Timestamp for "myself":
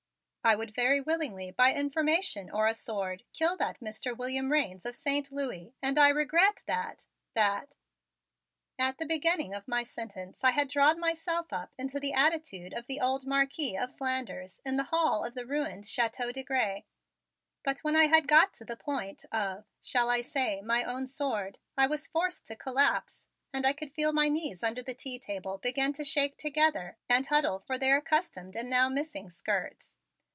10.99-11.53